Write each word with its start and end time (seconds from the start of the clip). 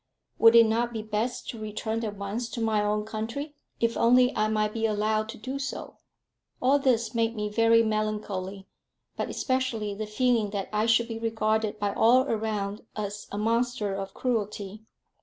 Would 0.39 0.55
it 0.55 0.65
not 0.65 0.93
be 0.93 1.03
best 1.03 1.47
to 1.49 1.59
return 1.61 2.03
at 2.03 2.17
once 2.17 2.49
to 2.49 2.59
my 2.59 2.83
own 2.83 3.05
country, 3.05 3.53
if 3.79 3.95
only 3.95 4.35
I 4.35 4.47
might 4.47 4.73
be 4.73 4.87
allowed 4.87 5.29
to 5.29 5.37
do 5.37 5.59
so. 5.59 5.97
All 6.59 6.79
this 6.79 7.13
made 7.13 7.35
me 7.35 7.49
very 7.49 7.83
melancholy, 7.83 8.67
but 9.15 9.29
especially 9.29 9.93
the 9.93 10.07
feeling 10.07 10.49
that 10.49 10.69
I 10.73 10.87
should 10.87 11.07
be 11.07 11.19
regarded 11.19 11.77
by 11.77 11.93
all 11.93 12.23
around 12.23 12.81
as 12.95 13.27
a 13.31 13.37
monster 13.37 13.93
of 13.93 14.15
cruelty. 14.15 14.81